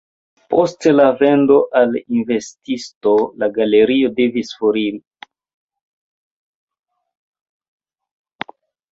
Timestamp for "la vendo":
0.99-1.57